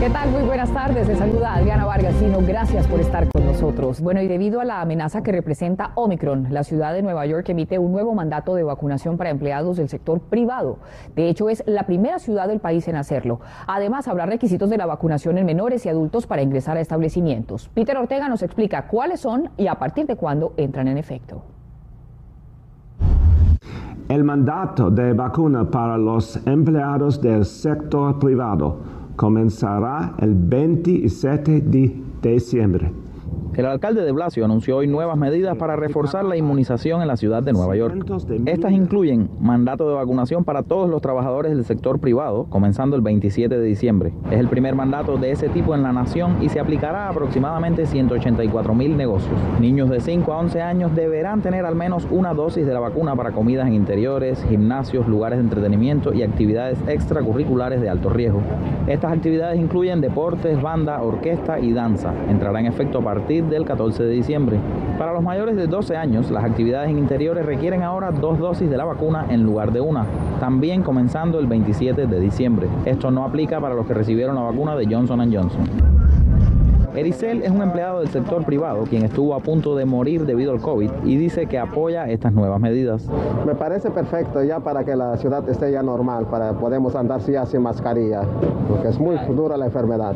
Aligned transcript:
¿Qué 0.00 0.08
tal? 0.08 0.30
Muy 0.30 0.44
buenas 0.44 0.72
tardes. 0.72 1.06
Les 1.08 1.18
saluda 1.18 1.56
Adriana 1.56 1.84
Vargasino. 1.84 2.38
Gracias 2.40 2.86
por 2.86 3.00
estar 3.00 3.28
con 3.30 3.44
nosotros. 3.44 4.00
Bueno, 4.00 4.22
y 4.22 4.28
debido 4.28 4.62
a 4.62 4.64
la 4.64 4.80
amenaza 4.80 5.22
que 5.22 5.30
representa 5.30 5.90
Omicron, 5.94 6.46
la 6.48 6.64
ciudad 6.64 6.94
de 6.94 7.02
Nueva 7.02 7.26
York 7.26 7.46
emite 7.50 7.78
un 7.78 7.92
nuevo 7.92 8.14
mandato 8.14 8.54
de 8.54 8.62
vacunación 8.62 9.18
para 9.18 9.28
empleados 9.28 9.76
del 9.76 9.90
sector 9.90 10.20
privado. 10.20 10.78
De 11.14 11.28
hecho, 11.28 11.50
es 11.50 11.62
la 11.66 11.82
primera 11.82 12.18
ciudad 12.18 12.48
del 12.48 12.60
país 12.60 12.88
en 12.88 12.96
hacerlo. 12.96 13.40
Además, 13.66 14.08
habrá 14.08 14.24
requisitos 14.24 14.70
de 14.70 14.78
la 14.78 14.86
vacunación 14.86 15.36
en 15.36 15.44
menores 15.44 15.84
y 15.84 15.90
adultos 15.90 16.26
para 16.26 16.40
ingresar 16.40 16.78
a 16.78 16.80
establecimientos. 16.80 17.68
Peter 17.74 17.98
Ortega 17.98 18.26
nos 18.26 18.42
explica 18.42 18.88
cuáles 18.88 19.20
son 19.20 19.50
y 19.58 19.66
a 19.66 19.74
partir 19.74 20.06
de 20.06 20.16
cuándo 20.16 20.54
entran 20.56 20.88
en 20.88 20.96
efecto. 20.96 21.42
El 24.08 24.24
mandato 24.24 24.90
de 24.90 25.12
vacuna 25.12 25.70
para 25.70 25.98
los 25.98 26.44
empleados 26.46 27.20
del 27.20 27.44
sector 27.44 28.18
privado 28.18 28.99
comenzará 29.20 30.14
el 30.20 30.34
27 30.34 31.60
de 31.60 31.92
diciembre. 32.22 32.90
El 33.60 33.66
alcalde 33.66 34.02
de 34.02 34.10
Blasio 34.10 34.42
anunció 34.46 34.78
hoy 34.78 34.86
nuevas 34.86 35.18
medidas 35.18 35.54
para 35.54 35.76
reforzar 35.76 36.24
la 36.24 36.34
inmunización 36.34 37.02
en 37.02 37.08
la 37.08 37.18
ciudad 37.18 37.42
de 37.42 37.52
Nueva 37.52 37.76
York. 37.76 37.94
Estas 38.46 38.72
incluyen 38.72 39.28
mandato 39.38 39.86
de 39.86 39.96
vacunación 39.96 40.44
para 40.44 40.62
todos 40.62 40.88
los 40.88 41.02
trabajadores 41.02 41.54
del 41.54 41.66
sector 41.66 41.98
privado, 42.00 42.46
comenzando 42.48 42.96
el 42.96 43.02
27 43.02 43.58
de 43.58 43.62
diciembre. 43.62 44.14
Es 44.30 44.40
el 44.40 44.48
primer 44.48 44.74
mandato 44.74 45.18
de 45.18 45.32
ese 45.32 45.50
tipo 45.50 45.74
en 45.74 45.82
la 45.82 45.92
nación 45.92 46.38
y 46.42 46.48
se 46.48 46.58
aplicará 46.58 47.08
a 47.08 47.10
aproximadamente 47.10 47.84
184 47.84 48.74
mil 48.74 48.96
negocios. 48.96 49.38
Niños 49.60 49.90
de 49.90 50.00
5 50.00 50.32
a 50.32 50.38
11 50.38 50.62
años 50.62 50.96
deberán 50.96 51.42
tener 51.42 51.66
al 51.66 51.74
menos 51.74 52.06
una 52.10 52.32
dosis 52.32 52.64
de 52.64 52.72
la 52.72 52.80
vacuna 52.80 53.14
para 53.14 53.32
comidas 53.32 53.66
en 53.66 53.74
interiores, 53.74 54.42
gimnasios, 54.48 55.06
lugares 55.06 55.38
de 55.38 55.42
entretenimiento 55.42 56.14
y 56.14 56.22
actividades 56.22 56.78
extracurriculares 56.88 57.82
de 57.82 57.90
alto 57.90 58.08
riesgo. 58.08 58.40
Estas 58.86 59.12
actividades 59.12 59.60
incluyen 59.60 60.00
deportes, 60.00 60.62
banda, 60.62 61.02
orquesta 61.02 61.60
y 61.60 61.74
danza. 61.74 62.14
Entrará 62.30 62.58
en 62.60 62.64
efecto 62.64 63.00
a 63.00 63.04
partir 63.04 63.49
del 63.50 63.64
14 63.64 64.04
de 64.04 64.10
diciembre. 64.10 64.58
Para 64.98 65.12
los 65.12 65.22
mayores 65.22 65.56
de 65.56 65.66
12 65.66 65.96
años, 65.96 66.30
las 66.30 66.44
actividades 66.44 66.90
en 66.90 66.98
interiores 66.98 67.44
requieren 67.44 67.82
ahora 67.82 68.10
dos 68.10 68.38
dosis 68.38 68.70
de 68.70 68.76
la 68.76 68.84
vacuna 68.84 69.26
en 69.28 69.42
lugar 69.42 69.72
de 69.72 69.80
una, 69.80 70.06
también 70.38 70.82
comenzando 70.82 71.38
el 71.38 71.46
27 71.46 72.06
de 72.06 72.20
diciembre. 72.20 72.68
Esto 72.84 73.10
no 73.10 73.24
aplica 73.24 73.60
para 73.60 73.74
los 73.74 73.86
que 73.86 73.94
recibieron 73.94 74.36
la 74.36 74.42
vacuna 74.42 74.76
de 74.76 74.86
Johnson 74.86 75.20
Johnson. 75.32 75.64
Ericel 76.94 77.42
es 77.42 77.50
un 77.50 77.62
empleado 77.62 78.00
del 78.00 78.08
sector 78.08 78.44
privado 78.44 78.84
quien 78.84 79.04
estuvo 79.04 79.34
a 79.34 79.40
punto 79.40 79.76
de 79.76 79.84
morir 79.84 80.26
debido 80.26 80.52
al 80.52 80.60
COVID 80.60 80.90
y 81.04 81.16
dice 81.16 81.46
que 81.46 81.58
apoya 81.58 82.08
estas 82.08 82.32
nuevas 82.32 82.60
medidas. 82.60 83.06
Me 83.46 83.54
parece 83.54 83.90
perfecto 83.90 84.42
ya 84.42 84.60
para 84.60 84.84
que 84.84 84.96
la 84.96 85.16
ciudad 85.16 85.48
esté 85.48 85.70
ya 85.70 85.82
normal, 85.82 86.26
para 86.30 86.52
podemos 86.54 86.94
andar 86.96 87.20
ya 87.20 87.46
sin 87.46 87.62
mascarilla, 87.62 88.22
porque 88.68 88.88
es 88.88 88.98
muy 88.98 89.16
dura 89.34 89.56
la 89.56 89.66
enfermedad, 89.66 90.14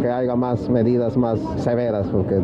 que 0.00 0.08
haya 0.08 0.34
más 0.36 0.68
medidas 0.68 1.16
más 1.16 1.38
severas. 1.56 2.06
Porque... 2.06 2.40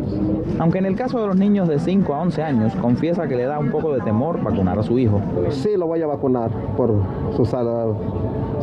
Aunque 0.59 0.79
en 0.79 0.85
el 0.85 0.95
caso 0.95 1.19
de 1.19 1.27
los 1.27 1.35
niños 1.35 1.67
de 1.67 1.79
5 1.79 2.13
a 2.13 2.21
11 2.21 2.43
años, 2.43 2.75
confiesa 2.75 3.27
que 3.27 3.35
le 3.35 3.45
da 3.45 3.57
un 3.59 3.71
poco 3.71 3.93
de 3.93 4.01
temor 4.01 4.41
vacunar 4.43 4.77
a 4.77 4.83
su 4.83 4.99
hijo. 4.99 5.21
Sí, 5.49 5.75
lo 5.77 5.87
voy 5.87 6.01
a 6.01 6.07
vacunar 6.07 6.51
por 6.75 6.93
su 7.35 7.45
salud 7.45 7.95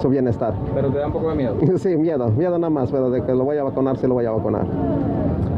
su 0.00 0.08
bienestar. 0.08 0.54
¿Pero 0.74 0.90
te 0.90 0.98
da 0.98 1.06
un 1.06 1.12
poco 1.12 1.30
de 1.30 1.36
miedo? 1.36 1.56
Sí, 1.78 1.96
miedo, 1.96 2.28
miedo 2.28 2.58
nada 2.58 2.70
más, 2.70 2.90
pero 2.90 3.10
de 3.10 3.22
que 3.22 3.32
lo 3.32 3.44
voy 3.44 3.56
a 3.56 3.64
vacunar, 3.64 3.96
sí 3.96 4.06
lo 4.06 4.14
voy 4.14 4.24
a 4.24 4.32
vacunar. 4.32 4.66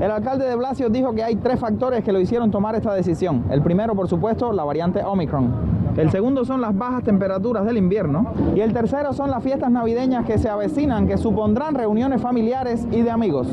El 0.01 0.11
alcalde 0.11 0.47
de 0.47 0.57
Blasio 0.57 0.89
dijo 0.89 1.13
que 1.15 1.23
hay 1.23 1.37
tres 1.37 1.61
factores 1.61 2.03
que 2.03 2.13
lo 2.13 2.21
hicieron 2.21 2.51
tomar 2.51 2.75
esta 2.75 2.95
decisión. 2.95 3.45
El 3.51 3.63
primero, 3.63 3.95
por 3.95 4.09
supuesto, 4.09 4.53
la 4.53 4.65
variante 4.65 5.03
Omicron. 5.05 5.53
El 5.97 6.11
segundo 6.11 6.45
son 6.45 6.61
las 6.61 6.77
bajas 6.77 7.03
temperaturas 7.03 7.67
del 7.67 7.77
invierno. 7.77 8.33
Y 8.55 8.61
el 8.61 8.73
tercero 8.73 9.13
son 9.13 9.31
las 9.31 9.43
fiestas 9.43 9.71
navideñas 9.71 10.25
que 10.25 10.39
se 10.39 10.49
avecinan, 10.49 11.07
que 11.07 11.19
supondrán 11.19 11.75
reuniones 11.75 12.23
familiares 12.23 12.87
y 12.91 13.03
de 13.03 13.11
amigos. 13.11 13.49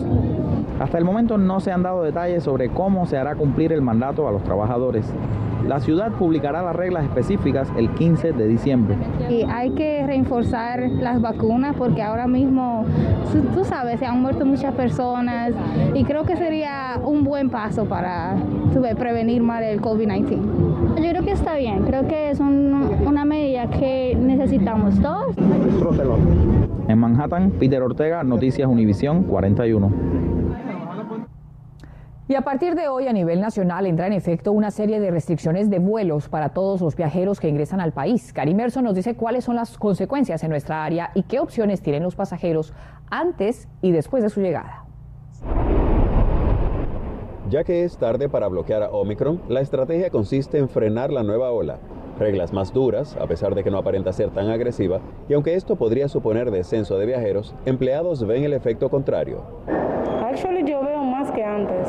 Hasta 0.79 0.97
el 0.97 1.03
momento 1.03 1.37
no 1.37 1.59
se 1.59 1.71
han 1.71 1.83
dado 1.83 2.03
detalles 2.03 2.43
sobre 2.43 2.69
cómo 2.69 3.05
se 3.07 3.17
hará 3.17 3.35
cumplir 3.35 3.73
el 3.73 3.81
mandato 3.81 4.27
a 4.27 4.31
los 4.31 4.43
trabajadores. 4.43 5.11
La 5.67 5.81
ciudad 5.81 6.13
publicará 6.13 6.61
las 6.61 6.75
reglas 6.75 7.03
específicas 7.03 7.67
el 7.77 7.89
15 7.89 8.31
de 8.31 8.47
diciembre. 8.47 8.95
Y 9.29 9.43
hay 9.43 9.71
que 9.71 10.05
reforzar 10.07 10.79
las 10.89 11.21
vacunas 11.21 11.75
porque 11.77 12.01
ahora 12.01 12.25
mismo, 12.25 12.85
tú 13.53 13.65
sabes, 13.65 13.99
se 13.99 14.05
han 14.05 14.21
muerto 14.21 14.45
muchas 14.45 14.73
personas 14.75 15.51
y 15.93 16.05
creo 16.05 16.23
que 16.23 16.37
sería 16.37 16.99
un 17.03 17.25
buen 17.25 17.49
paso 17.49 17.85
para 17.85 18.37
prevenir 18.97 19.41
más 19.41 19.61
el 19.63 19.81
COVID-19. 19.81 20.39
Yo 21.03 21.09
creo 21.09 21.23
que 21.23 21.31
está 21.31 21.55
bien, 21.55 21.83
creo 21.83 22.07
que 22.07 22.29
es 22.29 22.39
una 22.39 23.25
medida 23.25 23.67
que 23.69 24.17
necesitamos 24.17 24.99
todos. 25.01 25.35
En 26.87 26.97
Manhattan, 26.97 27.51
Peter 27.51 27.81
Ortega, 27.81 28.23
Noticias 28.23 28.69
Univisión 28.69 29.23
41. 29.23 29.91
Y 32.29 32.35
a 32.35 32.41
partir 32.41 32.75
de 32.75 32.89
hoy 32.89 33.07
a 33.07 33.13
nivel 33.13 33.39
nacional 33.39 33.85
entra 33.85 34.05
en 34.05 34.11
efecto 34.11 34.51
una 34.51 34.69
serie 34.69 34.99
de 34.99 35.11
restricciones 35.11 35.69
de 35.69 35.79
vuelos 35.79 36.27
para 36.27 36.49
todos 36.49 36.81
los 36.81 36.93
viajeros 36.93 37.39
que 37.39 37.47
ingresan 37.47 37.79
al 37.79 37.93
país. 37.93 38.33
Carimerso 38.33 38.81
nos 38.81 38.95
dice 38.95 39.15
cuáles 39.15 39.45
son 39.45 39.55
las 39.55 39.77
consecuencias 39.77 40.43
en 40.43 40.49
nuestra 40.49 40.83
área 40.83 41.11
y 41.13 41.23
qué 41.23 41.39
opciones 41.39 41.81
tienen 41.81 42.03
los 42.03 42.15
pasajeros 42.15 42.73
antes 43.09 43.69
y 43.81 43.93
después 43.93 44.23
de 44.23 44.29
su 44.29 44.41
llegada. 44.41 44.83
Ya 47.49 47.63
que 47.63 47.85
es 47.85 47.97
tarde 47.97 48.27
para 48.27 48.49
bloquear 48.49 48.83
a 48.83 48.89
Omicron, 48.89 49.41
la 49.47 49.61
estrategia 49.61 50.09
consiste 50.09 50.57
en 50.57 50.67
frenar 50.67 51.13
la 51.13 51.23
nueva 51.23 51.51
ola. 51.51 51.77
Reglas 52.19 52.51
más 52.51 52.73
duras, 52.73 53.15
a 53.21 53.27
pesar 53.27 53.55
de 53.55 53.63
que 53.63 53.71
no 53.71 53.77
aparenta 53.77 54.11
ser 54.11 54.31
tan 54.31 54.49
agresiva, 54.49 54.99
y 55.29 55.33
aunque 55.33 55.53
esto 55.53 55.77
podría 55.77 56.09
suponer 56.09 56.51
descenso 56.51 56.97
de 56.97 57.05
viajeros, 57.05 57.55
empleados 57.65 58.27
ven 58.27 58.43
el 58.43 58.51
efecto 58.51 58.89
contrario. 58.89 59.43
Actually, 60.37 60.69
yo 60.69 60.83
veo 60.83 61.03
más 61.03 61.31
que 61.31 61.43
antes. 61.43 61.87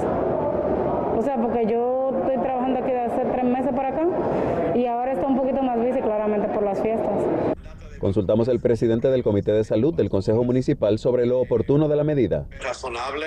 O 1.18 1.22
sea, 1.22 1.27
porque 1.40 1.66
yo 1.66 2.12
estoy 2.18 2.42
trabajando 2.42 2.80
aquí 2.80 2.90
de 2.90 3.00
hace 3.00 3.24
tres 3.24 3.44
meses 3.44 3.72
para 3.74 3.88
acá 3.88 4.06
y 4.74 4.86
ahora 4.86 5.12
está 5.12 5.26
un 5.26 5.36
poquito 5.36 5.62
más 5.62 5.80
bici 5.80 6.00
claramente 6.00 6.48
por 6.48 6.62
las 6.62 6.80
fiestas. 6.80 7.22
Consultamos 7.98 8.48
al 8.48 8.60
presidente 8.60 9.08
del 9.08 9.22
Comité 9.22 9.52
de 9.52 9.64
Salud 9.64 9.92
del 9.92 10.08
Consejo 10.08 10.44
Municipal 10.44 10.98
sobre 10.98 11.26
lo 11.26 11.40
oportuno 11.40 11.88
de 11.88 11.96
la 11.96 12.04
medida. 12.04 12.46
Razonable 12.60 13.26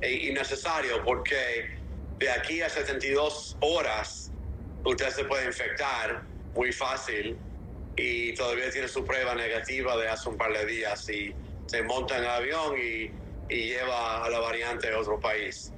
e 0.00 0.28
innecesario 0.28 1.02
porque 1.04 1.36
de 2.18 2.30
aquí 2.30 2.62
a 2.62 2.68
72 2.68 3.56
horas 3.60 4.32
usted 4.84 5.10
se 5.10 5.24
puede 5.24 5.46
infectar 5.46 6.22
muy 6.54 6.72
fácil 6.72 7.36
y 7.96 8.34
todavía 8.34 8.70
tiene 8.70 8.88
su 8.88 9.04
prueba 9.04 9.34
negativa 9.34 9.96
de 9.96 10.08
hace 10.08 10.28
un 10.28 10.36
par 10.36 10.52
de 10.52 10.64
días 10.66 11.08
y 11.10 11.34
se 11.66 11.82
monta 11.82 12.16
en 12.16 12.24
el 12.24 12.30
avión 12.30 12.74
y, 12.78 13.10
y 13.54 13.68
lleva 13.68 14.24
a 14.24 14.30
la 14.30 14.38
variante 14.38 14.88
a 14.90 14.98
otro 14.98 15.20
país. 15.20 15.72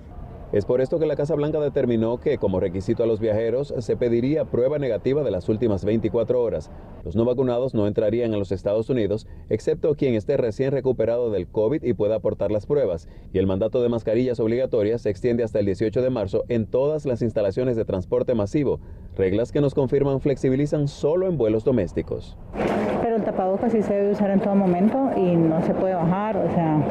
Es 0.53 0.65
por 0.65 0.81
esto 0.81 0.99
que 0.99 1.06
la 1.06 1.15
Casa 1.15 1.37
Blanca 1.37 1.61
determinó 1.61 2.19
que 2.19 2.37
como 2.37 2.59
requisito 2.59 3.05
a 3.05 3.06
los 3.06 3.21
viajeros 3.21 3.72
se 3.78 3.97
pediría 3.97 4.47
prueba 4.47 4.81
negativa 4.81 5.22
de 5.22 5.31
las 5.31 5.49
últimas 5.49 5.84
24 5.84 6.43
horas. 6.43 6.72
Los 7.05 7.15
no 7.15 7.25
vacunados 7.25 7.72
no 7.72 7.87
entrarían 7.87 8.34
a 8.34 8.37
los 8.37 8.50
Estados 8.50 8.91
Unidos, 8.91 9.28
excepto 9.49 9.94
quien 9.94 10.16
esté 10.16 10.37
recién 10.37 10.72
recuperado 10.72 11.31
del 11.31 11.47
COVID 11.47 11.84
y 11.84 11.93
pueda 11.93 12.16
aportar 12.16 12.50
las 12.50 12.66
pruebas. 12.66 13.06
Y 13.33 13.38
el 13.38 13.47
mandato 13.47 13.81
de 13.81 13.91
mascarillas 13.91 14.41
obligatorias 14.41 15.03
se 15.03 15.11
extiende 15.11 15.44
hasta 15.44 15.61
el 15.61 15.66
18 15.66 16.03
de 16.03 16.11
marzo 16.11 16.43
en 16.49 16.67
todas 16.67 17.06
las 17.06 17.22
instalaciones 17.22 17.77
de 17.77 17.84
transporte 17.84 18.34
masivo, 18.34 18.81
reglas 19.17 19.53
que 19.53 19.61
nos 19.61 19.75
confirman 19.75 20.21
flexibilizan 20.21 20.88
solo 20.88 21.28
en 21.28 21.38
vuelos 21.38 21.62
domésticos. 21.62 22.37
Pero 23.03 23.15
el 23.15 23.22
tapabocas 23.22 23.71
sí 23.71 23.82
se 23.82 23.94
debe 23.94 24.11
usar 24.11 24.32
en 24.32 24.41
todo 24.41 24.56
momento 24.56 25.11
y 25.17 25.37
no 25.37 25.62
se 25.65 25.75
puede 25.75 25.94
bajar, 25.94 26.37
o 26.37 26.50
sea, 26.53 26.84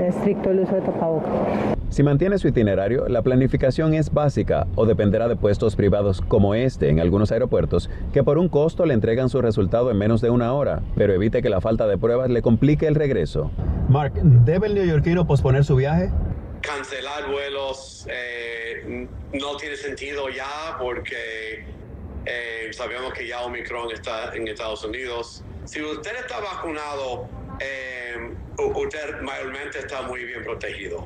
es 0.00 0.14
estricto 0.14 0.50
el 0.50 0.60
uso 0.60 0.76
de 0.76 0.82
tapabocas. 0.82 1.79
Si 1.90 2.04
mantiene 2.04 2.38
su 2.38 2.46
itinerario, 2.46 3.08
la 3.08 3.22
planificación 3.22 3.94
es 3.94 4.12
básica 4.12 4.68
o 4.76 4.86
dependerá 4.86 5.26
de 5.26 5.34
puestos 5.34 5.74
privados 5.74 6.20
como 6.20 6.54
este 6.54 6.88
en 6.88 7.00
algunos 7.00 7.32
aeropuertos 7.32 7.90
que 8.12 8.22
por 8.22 8.38
un 8.38 8.48
costo 8.48 8.86
le 8.86 8.94
entregan 8.94 9.28
su 9.28 9.42
resultado 9.42 9.90
en 9.90 9.98
menos 9.98 10.20
de 10.20 10.30
una 10.30 10.52
hora, 10.52 10.82
pero 10.94 11.12
evite 11.12 11.42
que 11.42 11.50
la 11.50 11.60
falta 11.60 11.88
de 11.88 11.98
pruebas 11.98 12.30
le 12.30 12.42
complique 12.42 12.86
el 12.86 12.94
regreso. 12.94 13.50
Mark, 13.88 14.12
¿debe 14.22 14.68
el 14.68 14.74
neoyorquino 14.76 15.26
posponer 15.26 15.64
su 15.64 15.74
viaje? 15.74 16.10
Cancelar 16.60 17.28
vuelos 17.28 18.06
eh, 18.08 19.08
no 19.32 19.56
tiene 19.56 19.74
sentido 19.74 20.28
ya 20.28 20.76
porque 20.78 21.64
eh, 22.24 22.70
sabemos 22.72 23.12
que 23.14 23.26
ya 23.26 23.40
Omicron 23.40 23.90
está 23.90 24.32
en 24.36 24.46
Estados 24.46 24.84
Unidos. 24.84 25.42
Si 25.64 25.82
usted 25.82 26.12
está 26.20 26.38
vacunado, 26.38 27.28
eh, 27.58 28.32
usted 28.76 29.22
mayormente 29.22 29.80
está 29.80 30.02
muy 30.02 30.22
bien 30.22 30.44
protegido. 30.44 31.04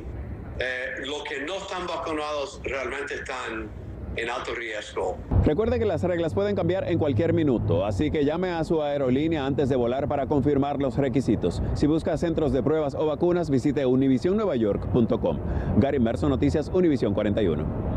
Eh, 0.58 1.04
los 1.06 1.24
que 1.24 1.40
no 1.40 1.56
están 1.56 1.86
vacunados 1.86 2.60
realmente 2.64 3.14
están 3.14 3.68
en 4.16 4.30
alto 4.30 4.54
riesgo. 4.54 5.16
Recuerde 5.44 5.78
que 5.78 5.84
las 5.84 6.02
reglas 6.02 6.34
pueden 6.34 6.54
cambiar 6.54 6.88
en 6.88 6.98
cualquier 6.98 7.32
minuto, 7.32 7.84
así 7.84 8.10
que 8.10 8.24
llame 8.24 8.50
a 8.50 8.62
su 8.62 8.82
aerolínea 8.82 9.44
antes 9.44 9.68
de 9.68 9.76
volar 9.76 10.06
para 10.08 10.26
confirmar 10.26 10.80
los 10.80 10.96
requisitos. 10.96 11.60
Si 11.74 11.86
busca 11.86 12.16
centros 12.16 12.52
de 12.52 12.62
pruebas 12.62 12.94
o 12.94 13.06
vacunas, 13.06 13.50
visite 13.50 13.84
univisionnuevayork.com. 13.84 15.38
Gary 15.78 15.98
Merso, 15.98 16.28
Noticias 16.28 16.70
Univisión 16.72 17.14
41. 17.14 17.93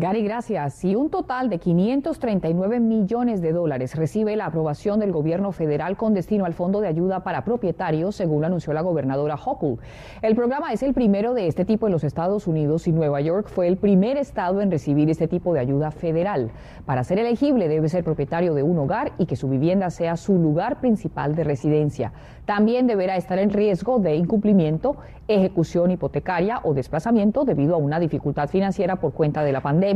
Gary, 0.00 0.22
gracias. 0.22 0.84
Y 0.84 0.94
un 0.94 1.10
total 1.10 1.50
de 1.50 1.58
539 1.58 2.78
millones 2.78 3.42
de 3.42 3.50
dólares 3.50 3.96
recibe 3.96 4.36
la 4.36 4.46
aprobación 4.46 5.00
del 5.00 5.10
gobierno 5.10 5.50
federal 5.50 5.96
con 5.96 6.14
destino 6.14 6.44
al 6.44 6.54
Fondo 6.54 6.80
de 6.80 6.86
Ayuda 6.86 7.24
para 7.24 7.42
Propietarios, 7.42 8.14
según 8.14 8.44
anunció 8.44 8.72
la 8.72 8.82
gobernadora 8.82 9.34
Hochul. 9.34 9.80
El 10.22 10.36
programa 10.36 10.72
es 10.72 10.84
el 10.84 10.94
primero 10.94 11.34
de 11.34 11.48
este 11.48 11.64
tipo 11.64 11.88
en 11.88 11.92
los 11.92 12.04
Estados 12.04 12.46
Unidos 12.46 12.86
y 12.86 12.92
Nueva 12.92 13.20
York 13.20 13.48
fue 13.48 13.66
el 13.66 13.76
primer 13.76 14.18
estado 14.18 14.60
en 14.60 14.70
recibir 14.70 15.10
este 15.10 15.26
tipo 15.26 15.52
de 15.52 15.58
ayuda 15.58 15.90
federal. 15.90 16.52
Para 16.86 17.02
ser 17.02 17.18
elegible 17.18 17.66
debe 17.66 17.88
ser 17.88 18.04
propietario 18.04 18.54
de 18.54 18.62
un 18.62 18.78
hogar 18.78 19.14
y 19.18 19.26
que 19.26 19.34
su 19.34 19.48
vivienda 19.48 19.90
sea 19.90 20.16
su 20.16 20.38
lugar 20.38 20.78
principal 20.80 21.34
de 21.34 21.42
residencia. 21.42 22.12
También 22.44 22.86
deberá 22.86 23.16
estar 23.16 23.40
en 23.40 23.50
riesgo 23.50 23.98
de 23.98 24.14
incumplimiento, 24.14 24.96
ejecución 25.26 25.90
hipotecaria 25.90 26.60
o 26.62 26.72
desplazamiento 26.72 27.44
debido 27.44 27.74
a 27.74 27.78
una 27.78 27.98
dificultad 27.98 28.48
financiera 28.48 28.96
por 28.96 29.12
cuenta 29.12 29.42
de 29.42 29.52
la 29.52 29.60
pandemia. 29.60 29.87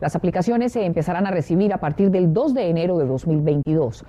Las 0.00 0.16
aplicaciones 0.16 0.72
se 0.72 0.84
empezarán 0.84 1.26
a 1.26 1.30
recibir 1.30 1.72
a 1.72 1.78
partir 1.78 2.10
del 2.10 2.32
2 2.32 2.54
de 2.54 2.68
enero 2.68 2.98
de 2.98 3.06
2022. 3.06 4.04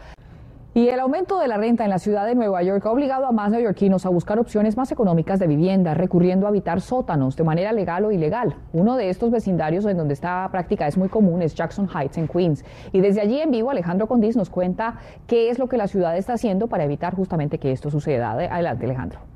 Y 0.73 0.87
el 0.89 0.99
aumento 0.99 1.39
de 1.39 1.47
la 1.47 1.57
renta 1.57 1.83
en 1.83 1.89
la 1.89 1.99
ciudad 1.99 2.25
de 2.25 2.35
Nueva 2.35 2.61
York 2.63 2.85
ha 2.85 2.91
obligado 2.91 3.25
a 3.25 3.31
más 3.31 3.51
neoyorquinos 3.51 4.05
a 4.05 4.09
buscar 4.09 4.39
opciones 4.39 4.77
más 4.77 4.91
económicas 4.91 5.39
de 5.39 5.47
vivienda, 5.47 5.93
recurriendo 5.93 6.45
a 6.45 6.49
habitar 6.49 6.79
sótanos 6.79 7.35
de 7.35 7.43
manera 7.43 7.73
legal 7.73 8.05
o 8.05 8.11
ilegal. 8.11 8.55
Uno 8.71 8.95
de 8.95 9.09
estos 9.09 9.31
vecindarios 9.31 9.85
en 9.85 9.97
donde 9.97 10.13
esta 10.13 10.47
práctica 10.51 10.87
es 10.87 10.95
muy 10.95 11.09
común 11.09 11.41
es 11.41 11.55
Jackson 11.55 11.89
Heights 11.93 12.17
en 12.17 12.27
Queens. 12.27 12.63
Y 12.91 13.01
desde 13.01 13.21
allí 13.21 13.41
en 13.41 13.51
vivo 13.51 13.71
Alejandro 13.71 14.07
Condis 14.07 14.37
nos 14.37 14.49
cuenta 14.49 14.95
qué 15.27 15.49
es 15.49 15.59
lo 15.59 15.67
que 15.67 15.77
la 15.77 15.87
ciudad 15.87 16.15
está 16.15 16.33
haciendo 16.33 16.67
para 16.67 16.85
evitar 16.85 17.15
justamente 17.15 17.57
que 17.57 17.71
esto 17.71 17.89
suceda. 17.89 18.31
Adelante 18.31 18.85
Alejandro. 18.85 19.28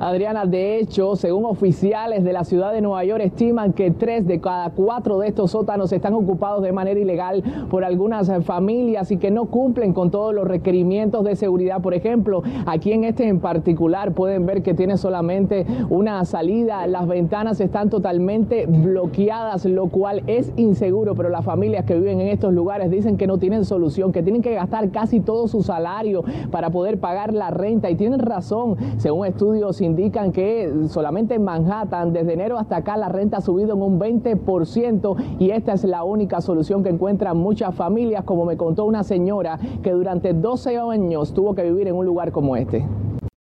Adriana, 0.00 0.46
de 0.46 0.78
hecho, 0.78 1.16
según 1.16 1.44
oficiales 1.44 2.22
de 2.22 2.32
la 2.32 2.44
ciudad 2.44 2.72
de 2.72 2.80
Nueva 2.80 3.04
York, 3.04 3.20
estiman 3.24 3.72
que 3.72 3.90
tres 3.90 4.24
de 4.28 4.40
cada 4.40 4.70
cuatro 4.70 5.18
de 5.18 5.26
estos 5.26 5.50
sótanos 5.50 5.92
están 5.92 6.14
ocupados 6.14 6.62
de 6.62 6.70
manera 6.70 7.00
ilegal 7.00 7.42
por 7.68 7.84
algunas 7.84 8.30
familias 8.44 9.10
y 9.10 9.16
que 9.16 9.32
no 9.32 9.46
cumplen 9.46 9.92
con 9.92 10.12
todos 10.12 10.32
los 10.32 10.46
requerimientos 10.46 11.24
de 11.24 11.34
seguridad. 11.34 11.82
Por 11.82 11.94
ejemplo, 11.94 12.44
aquí 12.66 12.92
en 12.92 13.02
este 13.02 13.26
en 13.26 13.40
particular 13.40 14.12
pueden 14.12 14.46
ver 14.46 14.62
que 14.62 14.72
tiene 14.72 14.96
solamente 14.98 15.66
una 15.90 16.24
salida, 16.24 16.86
las 16.86 17.08
ventanas 17.08 17.60
están 17.60 17.90
totalmente 17.90 18.66
bloqueadas, 18.66 19.64
lo 19.64 19.88
cual 19.88 20.22
es 20.28 20.52
inseguro, 20.56 21.16
pero 21.16 21.28
las 21.28 21.44
familias 21.44 21.84
que 21.84 21.96
viven 21.96 22.20
en 22.20 22.28
estos 22.28 22.52
lugares 22.52 22.88
dicen 22.88 23.16
que 23.16 23.26
no 23.26 23.38
tienen 23.38 23.64
solución, 23.64 24.12
que 24.12 24.22
tienen 24.22 24.42
que 24.42 24.54
gastar 24.54 24.90
casi 24.90 25.18
todo 25.18 25.48
su 25.48 25.64
salario 25.64 26.22
para 26.52 26.70
poder 26.70 27.00
pagar 27.00 27.34
la 27.34 27.50
renta 27.50 27.90
y 27.90 27.96
tienen 27.96 28.20
razón, 28.20 28.76
según 28.98 29.26
estudios 29.26 29.80
indican 29.88 30.32
que 30.32 30.72
solamente 30.88 31.34
en 31.34 31.44
Manhattan, 31.44 32.12
desde 32.12 32.34
enero 32.34 32.58
hasta 32.58 32.76
acá, 32.76 32.96
la 32.96 33.08
renta 33.08 33.38
ha 33.38 33.40
subido 33.40 33.74
en 33.74 33.82
un 33.82 33.98
20% 33.98 35.16
y 35.38 35.50
esta 35.50 35.72
es 35.72 35.84
la 35.84 36.04
única 36.04 36.40
solución 36.40 36.82
que 36.82 36.90
encuentran 36.90 37.36
muchas 37.36 37.74
familias, 37.74 38.24
como 38.24 38.44
me 38.44 38.56
contó 38.56 38.84
una 38.84 39.02
señora 39.02 39.58
que 39.82 39.90
durante 39.92 40.32
12 40.32 40.78
años 40.78 41.32
tuvo 41.34 41.54
que 41.54 41.64
vivir 41.64 41.88
en 41.88 41.96
un 41.96 42.06
lugar 42.06 42.32
como 42.32 42.56
este. 42.56 42.84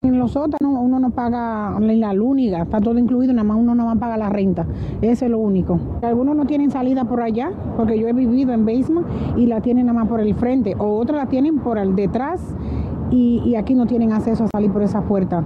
En 0.02 0.20
los 0.20 0.32
sótanos 0.32 0.72
uno 0.80 1.00
no 1.00 1.10
paga 1.10 1.80
la 1.80 2.12
lúniga, 2.12 2.62
está 2.62 2.80
todo 2.80 2.96
incluido, 2.96 3.32
nada 3.32 3.42
más 3.42 3.56
uno 3.56 3.74
no 3.74 3.86
va 3.86 3.92
a 3.92 3.96
pagar 3.96 4.18
la 4.18 4.28
renta. 4.28 4.64
Eso 5.02 5.24
es 5.24 5.30
lo 5.30 5.38
único. 5.38 5.80
Algunos 6.02 6.36
no 6.36 6.46
tienen 6.46 6.70
salida 6.70 7.04
por 7.06 7.22
allá, 7.22 7.50
porque 7.76 7.98
yo 7.98 8.06
he 8.06 8.12
vivido 8.12 8.52
en 8.52 8.64
basement 8.64 9.06
y 9.36 9.46
la 9.46 9.60
tienen 9.62 9.86
nada 9.86 9.98
más 9.98 10.08
por 10.08 10.20
el 10.20 10.34
frente, 10.36 10.76
o 10.78 10.98
otros 10.98 11.16
la 11.16 11.26
tienen 11.26 11.58
por 11.58 11.78
el 11.78 11.96
detrás 11.96 12.40
y, 13.10 13.42
y 13.44 13.56
aquí 13.56 13.74
no 13.74 13.86
tienen 13.86 14.12
acceso 14.12 14.44
a 14.44 14.48
salir 14.48 14.70
por 14.70 14.82
esa 14.82 15.00
puerta. 15.00 15.42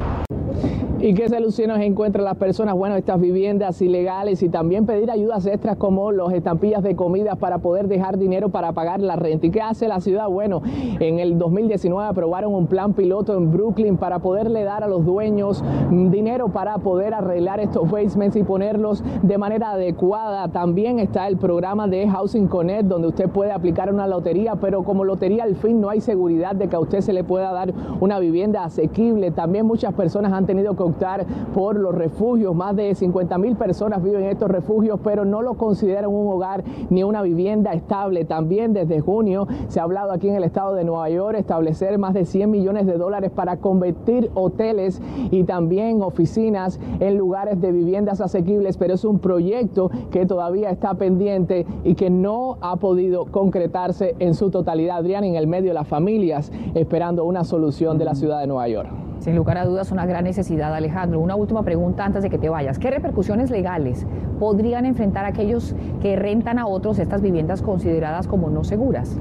¿Y 1.02 1.14
qué 1.14 1.31
soluciones 1.31 1.81
encuentran 1.81 2.26
las 2.26 2.37
personas? 2.37 2.75
Bueno, 2.75 2.94
estas 2.94 3.19
viviendas 3.19 3.81
ilegales 3.81 4.43
y 4.43 4.50
también 4.50 4.85
pedir 4.85 5.11
ayudas 5.11 5.47
extras 5.47 5.79
como 5.79 6.12
los 6.12 6.31
estampillas 6.31 6.82
de 6.82 6.94
comida 6.94 7.37
para 7.37 7.56
poder 7.56 7.88
dejar 7.88 8.19
dinero 8.19 8.50
para 8.50 8.73
pagar 8.73 9.00
la 9.00 9.17
renta. 9.17 9.47
¿Y 9.47 9.50
qué 9.50 9.62
hace 9.62 9.88
la 9.88 10.00
ciudad? 10.00 10.29
Bueno, 10.29 10.61
en 11.00 11.19
el 11.19 11.38
2019 11.38 12.06
aprobaron 12.06 12.52
un 12.52 12.67
plan 12.67 12.93
piloto 12.93 13.35
en 13.35 13.50
Brooklyn 13.50 13.97
para 13.97 14.19
poderle 14.19 14.62
dar 14.62 14.85
a 14.85 14.88
los 14.88 15.06
dueños 15.06 15.64
dinero 15.91 16.49
para 16.49 16.76
poder 16.76 17.14
arreglar 17.14 17.61
estos 17.61 17.91
basements 17.91 18.37
y 18.37 18.43
ponerlos 18.43 19.03
de 19.23 19.38
manera 19.38 19.70
adecuada. 19.70 20.49
También 20.49 20.99
está 20.99 21.29
el 21.29 21.38
programa 21.38 21.88
de 21.88 22.08
Housing 22.08 22.46
Connect 22.46 22.85
donde 22.85 23.08
usted 23.08 23.31
puede 23.31 23.53
aplicar 23.53 23.91
una 23.91 24.06
lotería, 24.06 24.56
pero 24.56 24.82
como 24.82 25.05
lotería 25.05 25.44
al 25.44 25.56
fin 25.56 25.81
no 25.81 25.88
hay 25.88 26.03
seguridad 26.03 26.55
de 26.55 26.69
que 26.69 26.76
a 26.76 26.81
usted 26.81 27.00
se 27.00 27.14
le 27.14 27.25
pueda 27.25 27.53
dar 27.53 27.73
una 28.00 28.19
vivienda 28.19 28.64
asequible. 28.64 29.31
También 29.31 29.64
muchas 29.64 29.94
personas 29.94 30.35
han 30.35 30.44
tenido 30.44 30.76
que 30.76 30.89
optar 30.90 31.26
por 31.54 31.76
los 31.76 31.94
refugios. 31.94 32.54
Más 32.54 32.76
de 32.76 32.94
50 32.94 33.38
mil 33.38 33.56
personas 33.56 34.02
viven 34.02 34.22
en 34.22 34.31
estos 34.31 34.50
refugios, 34.50 35.00
pero 35.02 35.25
no 35.25 35.42
lo 35.42 35.54
consideran 35.54 36.10
un 36.10 36.32
hogar 36.32 36.62
ni 36.90 37.02
una 37.02 37.22
vivienda 37.22 37.72
estable. 37.72 38.25
También 38.25 38.72
desde 38.72 39.00
junio 39.00 39.46
se 39.69 39.81
ha 39.81 39.84
hablado 39.84 40.12
aquí 40.12 40.28
en 40.28 40.37
el 40.37 40.44
estado 40.44 40.75
de 40.75 40.84
Nueva 40.84 41.08
York 41.08 41.37
establecer 41.38 41.98
más 41.98 42.14
de 42.14 42.25
100 42.25 42.50
millones 42.50 42.87
de 42.87 42.96
dólares 42.96 43.31
para 43.31 43.56
convertir 43.56 44.31
hoteles 44.34 45.00
y 45.31 45.44
también 45.44 46.02
oficinas 46.02 46.78
en 47.00 47.16
lugares 47.16 47.60
de 47.60 47.72
viviendas 47.72 48.20
asequibles, 48.20 48.76
pero 48.76 48.94
es 48.94 49.04
un 49.04 49.19
proyecto 49.19 49.90
que 50.10 50.26
todavía 50.26 50.70
está 50.70 50.94
pendiente 50.94 51.66
y 51.84 51.94
que 51.94 52.10
no 52.10 52.58
ha 52.60 52.76
podido 52.76 53.26
concretarse 53.26 54.14
en 54.19 54.34
su 54.34 54.50
totalidad. 54.50 54.98
Adrián, 54.98 55.25
en 55.25 55.36
el 55.36 55.46
medio 55.46 55.70
de 55.70 55.75
las 55.75 55.88
familias 55.88 56.52
esperando 56.75 57.25
una 57.25 57.44
solución 57.44 57.98
de 57.98 58.04
la 58.04 58.14
ciudad 58.14 58.40
de 58.40 58.46
Nueva 58.46 58.69
York. 58.69 59.09
Sin 59.20 59.37
lugar 59.37 59.58
a 59.58 59.67
dudas, 59.67 59.93
una 59.93 60.06
gran 60.06 60.25
necesidad, 60.25 60.75
Alejandro. 60.75 61.20
Una 61.20 61.37
última 61.37 61.62
pregunta 61.62 62.06
antes 62.06 62.22
de 62.22 62.31
que 62.31 62.38
te 62.38 62.49
vayas. 62.49 62.78
¿Qué 62.78 62.90
repercusiones 62.90 63.50
legales 63.50 64.06
podrían 64.38 64.87
enfrentar 64.87 65.26
aquellos 65.26 65.75
que 66.00 66.17
rentan 66.17 66.58
a 66.58 66.67
otros 66.67 66.99
estas 66.99 67.20
viviendas 67.20 67.61
consideradas 67.61 68.26
como 68.26 68.49
no 68.49 68.64
seguras? 68.64 69.19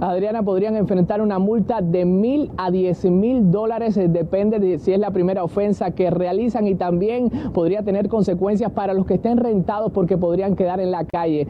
Adriana, 0.00 0.42
podrían 0.42 0.76
enfrentar 0.76 1.22
una 1.22 1.38
multa 1.38 1.80
de 1.80 2.04
mil 2.04 2.50
a 2.58 2.70
diez 2.70 3.04
mil 3.04 3.50
dólares, 3.50 3.94
depende 3.94 4.58
de 4.58 4.78
si 4.78 4.92
es 4.92 4.98
la 4.98 5.10
primera 5.10 5.42
ofensa 5.44 5.92
que 5.92 6.10
realizan 6.10 6.66
y 6.66 6.74
también 6.74 7.30
podría 7.54 7.82
tener 7.82 8.08
consecuencias 8.08 8.72
para 8.72 8.92
los 8.92 9.06
que 9.06 9.14
estén 9.14 9.38
rentados 9.38 9.92
porque 9.92 10.18
podrían 10.18 10.56
quedar 10.56 10.80
en 10.80 10.90
la 10.90 11.04
calle. 11.04 11.46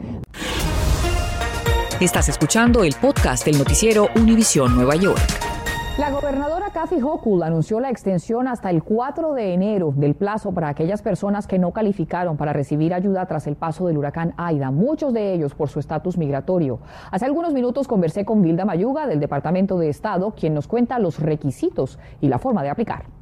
Estás 1.99 2.29
escuchando 2.29 2.83
el 2.83 2.93
podcast 3.01 3.43
del 3.43 3.57
noticiero 3.57 4.09
Univisión 4.15 4.75
Nueva 4.75 4.95
York. 4.95 5.19
La 5.97 6.11
gobernadora 6.11 6.69
Kathy 6.69 7.01
Hochul 7.01 7.41
anunció 7.41 7.79
la 7.79 7.89
extensión 7.89 8.47
hasta 8.47 8.69
el 8.69 8.83
4 8.83 9.33
de 9.33 9.55
enero 9.55 9.91
del 9.95 10.13
plazo 10.13 10.51
para 10.51 10.69
aquellas 10.69 11.01
personas 11.01 11.47
que 11.47 11.57
no 11.57 11.73
calificaron 11.73 12.37
para 12.37 12.53
recibir 12.53 12.93
ayuda 12.93 13.25
tras 13.25 13.47
el 13.47 13.55
paso 13.55 13.87
del 13.87 13.97
huracán 13.97 14.35
Aida, 14.37 14.69
muchos 14.69 15.11
de 15.11 15.33
ellos 15.33 15.55
por 15.55 15.69
su 15.69 15.79
estatus 15.79 16.19
migratorio. 16.19 16.81
Hace 17.09 17.25
algunos 17.25 17.51
minutos 17.55 17.87
conversé 17.87 18.25
con 18.25 18.43
Vilda 18.43 18.63
Mayuga 18.63 19.07
del 19.07 19.19
Departamento 19.19 19.79
de 19.79 19.89
Estado, 19.89 20.35
quien 20.39 20.53
nos 20.53 20.67
cuenta 20.67 20.99
los 20.99 21.19
requisitos 21.19 21.97
y 22.21 22.27
la 22.27 22.37
forma 22.37 22.61
de 22.61 22.69
aplicar. 22.69 23.16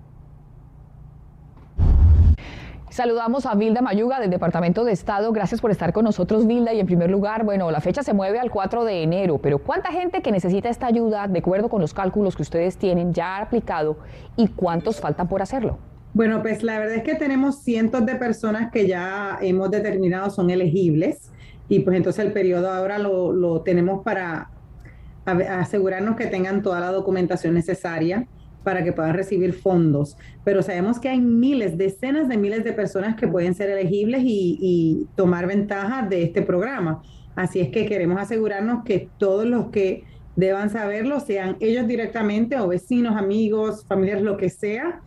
Saludamos 2.95 3.45
a 3.45 3.55
Vilda 3.55 3.81
Mayuga 3.81 4.21
del 4.21 4.29
Departamento 4.29 4.85
de 4.85 4.93
Estado. 4.93 5.33
Gracias 5.33 5.59
por 5.59 5.69
estar 5.69 5.91
con 5.91 6.05
nosotros, 6.05 6.47
Vilda. 6.47 6.73
Y 6.73 6.79
en 6.79 6.85
primer 6.85 7.11
lugar, 7.11 7.43
bueno, 7.43 7.69
la 7.69 7.81
fecha 7.81 8.03
se 8.03 8.13
mueve 8.13 8.39
al 8.39 8.49
4 8.49 8.85
de 8.85 9.03
enero, 9.03 9.37
pero 9.37 9.57
¿cuánta 9.57 9.91
gente 9.91 10.21
que 10.21 10.31
necesita 10.31 10.69
esta 10.69 10.87
ayuda, 10.87 11.27
de 11.27 11.39
acuerdo 11.39 11.67
con 11.67 11.81
los 11.81 11.93
cálculos 11.93 12.37
que 12.37 12.43
ustedes 12.43 12.77
tienen, 12.77 13.13
ya 13.13 13.35
ha 13.35 13.41
aplicado 13.41 13.97
y 14.37 14.47
cuántos 14.47 15.01
faltan 15.01 15.27
por 15.27 15.41
hacerlo? 15.41 15.77
Bueno, 16.13 16.41
pues 16.41 16.63
la 16.63 16.79
verdad 16.79 16.95
es 16.95 17.03
que 17.03 17.15
tenemos 17.15 17.63
cientos 17.63 18.05
de 18.05 18.15
personas 18.15 18.71
que 18.71 18.87
ya 18.87 19.39
hemos 19.41 19.69
determinado 19.71 20.29
son 20.29 20.49
elegibles 20.49 21.33
y 21.67 21.79
pues 21.79 21.97
entonces 21.97 22.23
el 22.23 22.31
periodo 22.31 22.71
ahora 22.71 22.97
lo, 22.97 23.33
lo 23.33 23.59
tenemos 23.59 24.05
para 24.05 24.51
asegurarnos 25.25 26.15
que 26.15 26.27
tengan 26.27 26.63
toda 26.63 26.79
la 26.79 26.91
documentación 26.91 27.55
necesaria 27.55 28.25
para 28.65 28.83
que 28.83 28.91
puedan 28.91 29.13
recibir 29.13 29.53
fondos. 29.53 30.17
Pero 30.43 30.61
sabemos 30.63 30.99
que 30.99 31.07
hay 31.07 31.21
miles, 31.21 31.77
decenas 31.77 32.27
de 32.27 32.35
miles 32.35 32.65
de 32.65 32.73
personas 32.73 33.15
que 33.15 33.27
pueden 33.27 33.53
ser 33.53 33.69
elegibles 33.69 34.23
y, 34.25 35.07
tomar 35.15 35.47
ventaja 35.47 36.01
de 36.01 36.23
este 36.23 36.41
programa. 36.41 37.01
Así 37.35 37.59
es 37.59 37.69
que 37.69 37.85
queremos 37.85 38.19
asegurarnos 38.19 38.83
que 38.83 39.07
todos 39.17 39.45
los 39.45 39.67
que 39.67 40.03
deban 40.35 40.69
saberlo, 40.69 41.19
sean 41.19 41.55
ellos 41.59 41.87
directamente 41.87 42.59
o 42.59 42.67
vecinos, 42.67 43.15
amigos, 43.15 43.85
familiares, 43.85 44.23
lo 44.23 44.35
que 44.35 44.49
sea, 44.49 45.01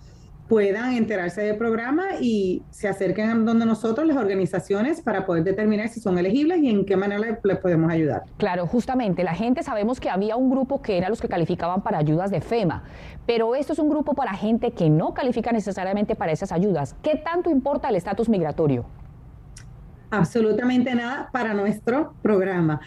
puedan 0.49 0.95
enterarse 0.95 1.43
del 1.43 1.57
programa 1.57 2.05
y 2.21 2.63
se 2.71 2.89
acerquen 2.89 3.31
a 3.31 3.35
donde 3.35 3.67
nosotros, 3.67 4.07
las 4.07 4.17
organizaciones, 4.17 5.01
para 5.03 5.27
poder 5.27 5.45
determinar 5.45 5.89
si 5.89 6.01
son 6.01 6.19
elegibles 6.19 6.59
y 6.59 6.71
en 6.71 6.87
qué 6.87 6.97
manera 6.97 7.21
les, 7.21 7.59
podemos 7.59 7.91
ayudar. 7.91 8.23
Claro, 8.39 8.67
justamente, 8.67 9.25
la 9.25 9.35
gente 9.35 9.63
sabemos 9.63 10.01
que 10.01 10.09
había 10.09 10.37
un 10.37 10.51
grupo 10.51 10.81
que 10.81 10.97
era 10.97 11.09
los 11.09 11.21
que 11.21 11.29
calificaban 11.29 11.83
para 11.83 11.99
ayudas 11.99 12.31
de 12.31 12.41
FEMA, 12.41 12.83
pero 13.27 13.55
esto 13.55 13.75
es 13.75 13.79
un 13.79 13.91
grupo 13.91 14.15
para 14.15 14.33
gente 14.33 14.71
que 14.73 14.89
no 14.89 15.13
califica 15.13 15.53
necesariamente 15.53 16.17
para 16.17 16.33
esas 16.33 16.51
ayudas. 16.51 16.97
¿Qué 17.03 17.17
tanto 17.17 17.51
importa 17.51 17.91
el 17.91 17.97
estatus 17.97 18.29
migratorio? 18.29 18.87
Absolutamente 20.11 20.95
nada 20.95 21.29
para 21.31 21.53
nuestro 21.53 22.15
programa, 22.23 22.81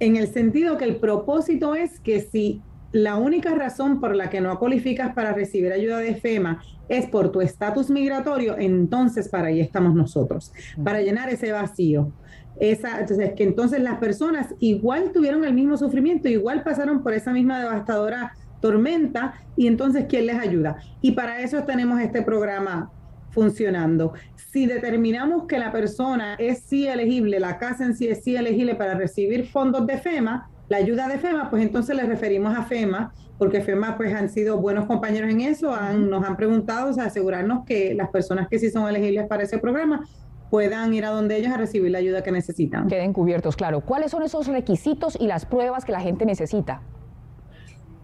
en 0.00 0.16
el 0.16 0.26
sentido 0.26 0.76
que 0.78 0.84
el 0.84 0.96
propósito 0.96 1.76
es 1.76 2.00
que 2.00 2.20
si 2.20 2.60
la 2.92 3.16
única 3.16 3.54
razón 3.54 4.00
por 4.00 4.14
la 4.14 4.30
que 4.30 4.40
no 4.40 4.58
cualificas 4.58 5.14
para 5.14 5.32
recibir 5.32 5.72
ayuda 5.72 5.98
de 5.98 6.14
FEMA 6.14 6.62
es 6.88 7.06
por 7.06 7.32
tu 7.32 7.40
estatus 7.40 7.90
migratorio, 7.90 8.56
entonces 8.58 9.28
para 9.28 9.48
ahí 9.48 9.60
estamos 9.60 9.94
nosotros, 9.94 10.52
para 10.84 11.00
llenar 11.00 11.30
ese 11.30 11.52
vacío. 11.52 12.12
Esa, 12.60 13.00
entonces, 13.00 13.32
que 13.32 13.44
entonces 13.44 13.80
las 13.80 13.98
personas 13.98 14.54
igual 14.60 15.10
tuvieron 15.12 15.44
el 15.44 15.54
mismo 15.54 15.78
sufrimiento, 15.78 16.28
igual 16.28 16.62
pasaron 16.62 17.02
por 17.02 17.14
esa 17.14 17.32
misma 17.32 17.58
devastadora 17.58 18.34
tormenta 18.60 19.34
y 19.56 19.66
entonces 19.66 20.04
¿quién 20.08 20.26
les 20.26 20.38
ayuda? 20.38 20.76
Y 21.00 21.12
para 21.12 21.40
eso 21.40 21.64
tenemos 21.64 22.00
este 22.00 22.22
programa 22.22 22.90
funcionando. 23.30 24.12
Si 24.36 24.66
determinamos 24.66 25.46
que 25.46 25.58
la 25.58 25.72
persona 25.72 26.34
es 26.34 26.60
sí 26.60 26.86
elegible, 26.86 27.40
la 27.40 27.58
casa 27.58 27.84
en 27.84 27.96
sí 27.96 28.08
es 28.08 28.22
sí 28.22 28.36
elegible 28.36 28.74
para 28.74 28.94
recibir 28.94 29.46
fondos 29.46 29.86
de 29.86 29.98
FEMA, 29.98 30.50
la 30.72 30.78
ayuda 30.78 31.06
de 31.06 31.18
FEMA, 31.18 31.50
pues 31.50 31.62
entonces 31.62 31.94
le 31.94 32.04
referimos 32.04 32.56
a 32.56 32.62
FEMA, 32.62 33.12
porque 33.36 33.60
FEMA 33.60 33.98
pues 33.98 34.14
han 34.14 34.30
sido 34.30 34.58
buenos 34.58 34.86
compañeros 34.86 35.30
en 35.30 35.42
eso, 35.42 35.76
nos 35.98 36.24
han 36.24 36.34
preguntado, 36.34 36.88
o 36.88 36.92
sea, 36.94 37.04
asegurarnos 37.04 37.66
que 37.66 37.92
las 37.94 38.08
personas 38.08 38.48
que 38.48 38.58
sí 38.58 38.70
son 38.70 38.88
elegibles 38.88 39.26
para 39.26 39.42
ese 39.42 39.58
programa 39.58 40.08
puedan 40.50 40.94
ir 40.94 41.04
a 41.04 41.10
donde 41.10 41.36
ellos 41.36 41.52
a 41.52 41.58
recibir 41.58 41.90
la 41.90 41.98
ayuda 41.98 42.22
que 42.22 42.32
necesitan. 42.32 42.88
Queden 42.88 43.12
cubiertos, 43.12 43.54
claro. 43.54 43.82
¿Cuáles 43.82 44.12
son 44.12 44.22
esos 44.22 44.46
requisitos 44.46 45.18
y 45.20 45.26
las 45.26 45.44
pruebas 45.44 45.84
que 45.84 45.92
la 45.92 46.00
gente 46.00 46.24
necesita? 46.24 46.80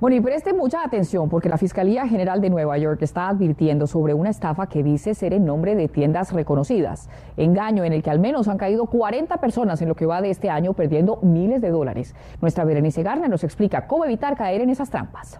Bueno, 0.00 0.16
y 0.16 0.22
preste 0.22 0.54
mucha 0.54 0.82
atención 0.82 1.28
porque 1.28 1.50
la 1.50 1.58
Fiscalía 1.58 2.08
General 2.08 2.40
de 2.40 2.48
Nueva 2.48 2.78
York 2.78 3.02
está 3.02 3.28
advirtiendo 3.28 3.86
sobre 3.86 4.14
una 4.14 4.30
estafa 4.30 4.66
que 4.66 4.82
dice 4.82 5.14
ser 5.14 5.34
en 5.34 5.44
nombre 5.44 5.76
de 5.76 5.88
tiendas 5.88 6.32
reconocidas. 6.32 7.10
Engaño 7.36 7.84
en 7.84 7.92
el 7.92 8.02
que 8.02 8.08
al 8.08 8.18
menos 8.18 8.48
han 8.48 8.56
caído 8.56 8.86
40 8.86 9.36
personas 9.36 9.82
en 9.82 9.88
lo 9.88 9.94
que 9.94 10.06
va 10.06 10.22
de 10.22 10.30
este 10.30 10.48
año 10.48 10.72
perdiendo 10.72 11.18
miles 11.20 11.60
de 11.60 11.68
dólares. 11.68 12.14
Nuestra 12.40 12.64
Berenice 12.64 13.02
Garner 13.02 13.28
nos 13.28 13.44
explica 13.44 13.86
cómo 13.86 14.06
evitar 14.06 14.38
caer 14.38 14.62
en 14.62 14.70
esas 14.70 14.88
trampas. 14.88 15.38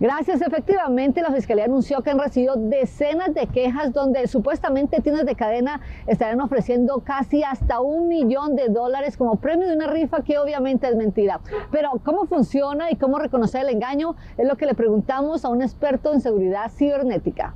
Gracias. 0.00 0.40
Efectivamente, 0.40 1.20
la 1.20 1.30
Fiscalía 1.30 1.66
anunció 1.66 2.00
que 2.00 2.08
han 2.08 2.18
recibido 2.18 2.54
decenas 2.56 3.34
de 3.34 3.46
quejas 3.46 3.92
donde 3.92 4.26
supuestamente 4.28 5.02
tiendas 5.02 5.26
de 5.26 5.34
cadena 5.34 5.82
estarán 6.06 6.40
ofreciendo 6.40 7.00
casi 7.04 7.42
hasta 7.42 7.82
un 7.82 8.08
millón 8.08 8.56
de 8.56 8.68
dólares 8.68 9.18
como 9.18 9.36
premio 9.36 9.68
de 9.68 9.76
una 9.76 9.88
rifa 9.88 10.22
que 10.22 10.38
obviamente 10.38 10.88
es 10.88 10.96
mentira. 10.96 11.40
Pero 11.70 11.90
¿cómo 12.02 12.24
funciona 12.24 12.90
y 12.90 12.96
cómo 12.96 13.18
reconocer 13.18 13.60
el 13.60 13.74
engaño? 13.74 14.16
Es 14.38 14.48
lo 14.48 14.56
que 14.56 14.64
le 14.64 14.72
preguntamos 14.72 15.44
a 15.44 15.50
un 15.50 15.60
experto 15.60 16.14
en 16.14 16.22
seguridad 16.22 16.70
cibernética. 16.70 17.54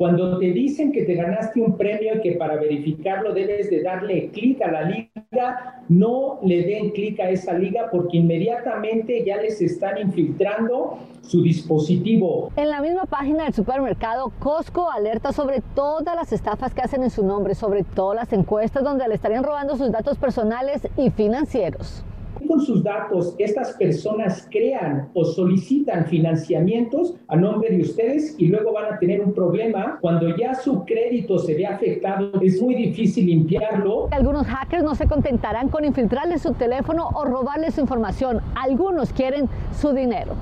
Cuando 0.00 0.38
te 0.38 0.46
dicen 0.52 0.92
que 0.92 1.02
te 1.02 1.14
ganaste 1.14 1.60
un 1.60 1.76
premio 1.76 2.16
y 2.16 2.20
que 2.22 2.32
para 2.32 2.56
verificarlo 2.56 3.34
debes 3.34 3.68
de 3.68 3.82
darle 3.82 4.30
clic 4.30 4.62
a 4.62 4.70
la 4.70 4.82
liga, 4.84 5.82
no 5.90 6.38
le 6.42 6.62
den 6.62 6.88
clic 6.92 7.20
a 7.20 7.28
esa 7.28 7.52
liga 7.52 7.90
porque 7.92 8.16
inmediatamente 8.16 9.22
ya 9.26 9.36
les 9.36 9.60
están 9.60 9.98
infiltrando 9.98 10.96
su 11.20 11.42
dispositivo. 11.42 12.50
En 12.56 12.70
la 12.70 12.80
misma 12.80 13.04
página 13.04 13.44
del 13.44 13.52
supermercado, 13.52 14.32
Costco 14.38 14.90
alerta 14.90 15.34
sobre 15.34 15.60
todas 15.74 16.16
las 16.16 16.32
estafas 16.32 16.72
que 16.72 16.80
hacen 16.80 17.02
en 17.02 17.10
su 17.10 17.22
nombre, 17.22 17.54
sobre 17.54 17.84
todas 17.84 18.16
las 18.16 18.32
encuestas 18.32 18.82
donde 18.82 19.06
le 19.06 19.16
estarían 19.16 19.44
robando 19.44 19.76
sus 19.76 19.92
datos 19.92 20.16
personales 20.16 20.88
y 20.96 21.10
financieros 21.10 22.06
con 22.50 22.60
sus 22.60 22.82
datos 22.82 23.36
estas 23.38 23.74
personas 23.74 24.48
crean 24.50 25.08
o 25.14 25.24
solicitan 25.24 26.06
financiamientos 26.06 27.14
a 27.28 27.36
nombre 27.36 27.70
de 27.70 27.82
ustedes 27.82 28.34
y 28.38 28.48
luego 28.48 28.72
van 28.72 28.92
a 28.92 28.98
tener 28.98 29.20
un 29.20 29.32
problema 29.32 29.98
cuando 30.00 30.36
ya 30.36 30.56
su 30.56 30.84
crédito 30.84 31.38
se 31.38 31.54
ve 31.54 31.64
afectado. 31.64 32.32
Es 32.42 32.60
muy 32.60 32.74
difícil 32.74 33.26
limpiarlo. 33.26 34.08
Algunos 34.10 34.48
hackers 34.48 34.82
no 34.82 34.96
se 34.96 35.06
contentarán 35.06 35.68
con 35.68 35.84
infiltrarle 35.84 36.38
su 36.38 36.52
teléfono 36.54 37.08
o 37.14 37.24
robarle 37.24 37.70
su 37.70 37.82
información. 37.82 38.40
Algunos 38.56 39.12
quieren 39.12 39.48
su 39.72 39.92
dinero. 39.92 40.32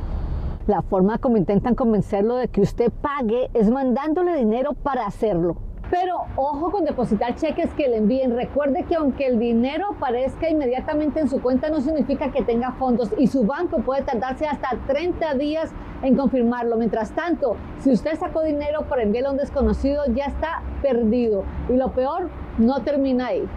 La 0.67 0.81
forma 0.81 1.19
como 1.19 1.37
intentan 1.37 1.75
convencerlo 1.75 2.37
de 2.37 2.49
que 2.49 2.62
usted 2.62 2.91
pague 3.03 3.50
es 3.53 3.71
mandándole 3.71 4.35
dinero 4.35 4.73
para 4.73 5.07
hacerlo. 5.07 5.67
Pero 5.90 6.26
ojo 6.37 6.71
con 6.71 6.85
depositar 6.85 7.35
cheques 7.37 7.73
que 7.75 7.88
le 7.88 7.97
envíen. 7.97 8.37
Recuerde 8.37 8.85
que 8.85 8.97
aunque 8.97 9.26
el 9.26 9.38
dinero 9.38 9.87
aparezca 9.97 10.50
inmediatamente 10.50 11.21
en 11.21 11.28
su 11.28 11.40
cuenta, 11.40 11.71
no 11.71 11.80
significa 11.80 12.30
que 12.30 12.42
tenga 12.42 12.73
fondos 12.73 13.11
y 13.16 13.26
su 13.26 13.45
banco 13.45 13.78
puede 13.78 14.02
tardarse 14.02 14.47
hasta 14.47 14.76
30 14.87 15.35
días 15.35 15.73
en 16.02 16.14
confirmarlo. 16.14 16.76
Mientras 16.76 17.12
tanto, 17.12 17.57
si 17.78 17.90
usted 17.90 18.18
sacó 18.18 18.42
dinero 18.42 18.83
para 18.88 19.02
enviarlo 19.02 19.30
a 19.30 19.33
un 19.33 19.38
desconocido, 19.38 20.02
ya 20.14 20.26
está 20.26 20.62
perdido. 20.83 21.45
Y 21.71 21.76
lo 21.76 21.90
peor, 21.92 22.28
no 22.59 22.83
termina 22.83 23.28
ahí 23.28 23.49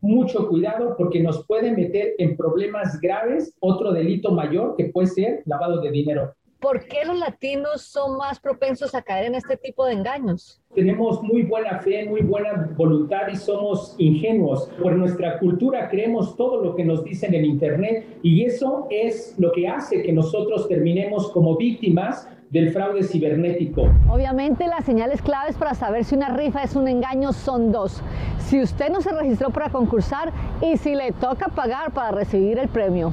mucho 0.00 0.48
cuidado 0.48 0.94
porque 0.96 1.20
nos 1.22 1.44
puede 1.46 1.72
meter 1.72 2.14
en 2.18 2.36
problemas 2.36 3.00
graves, 3.00 3.56
otro 3.60 3.92
delito 3.92 4.30
mayor 4.30 4.76
que 4.76 4.86
puede 4.86 5.08
ser 5.08 5.42
lavado 5.44 5.80
de 5.80 5.90
dinero. 5.90 6.34
¿Por 6.60 6.86
qué 6.86 7.04
los 7.06 7.16
latinos 7.16 7.82
son 7.82 8.16
más 8.16 8.40
propensos 8.40 8.92
a 8.96 9.02
caer 9.02 9.26
en 9.26 9.36
este 9.36 9.56
tipo 9.56 9.86
de 9.86 9.92
engaños? 9.92 10.60
Tenemos 10.74 11.22
muy 11.22 11.42
buena 11.42 11.78
fe, 11.78 12.04
muy 12.08 12.22
buena 12.22 12.74
voluntad 12.76 13.28
y 13.32 13.36
somos 13.36 13.94
ingenuos. 13.98 14.68
Por 14.82 14.96
nuestra 14.96 15.38
cultura 15.38 15.88
creemos 15.88 16.36
todo 16.36 16.60
lo 16.64 16.74
que 16.74 16.84
nos 16.84 17.04
dicen 17.04 17.32
en 17.34 17.44
Internet 17.44 18.18
y 18.24 18.42
eso 18.42 18.88
es 18.90 19.36
lo 19.38 19.52
que 19.52 19.68
hace 19.68 20.02
que 20.02 20.12
nosotros 20.12 20.66
terminemos 20.66 21.30
como 21.30 21.56
víctimas 21.56 22.28
del 22.50 22.72
fraude 22.72 23.04
cibernético. 23.04 23.82
Obviamente 24.10 24.66
las 24.66 24.84
señales 24.84 25.22
claves 25.22 25.56
para 25.56 25.74
saber 25.74 26.04
si 26.04 26.16
una 26.16 26.36
rifa 26.36 26.64
es 26.64 26.74
un 26.74 26.88
engaño 26.88 27.32
son 27.32 27.70
dos. 27.70 28.02
Si 28.38 28.60
usted 28.60 28.88
no 28.90 29.00
se 29.00 29.12
registró 29.12 29.50
para 29.50 29.70
concursar 29.70 30.32
y 30.60 30.76
si 30.76 30.96
le 30.96 31.12
toca 31.12 31.50
pagar 31.50 31.92
para 31.92 32.10
recibir 32.10 32.58
el 32.58 32.68
premio. 32.68 33.12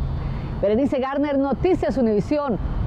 Berenice 0.64 0.98
Garner, 1.00 1.38
Noticias 1.38 1.96
Univisión 1.98 2.58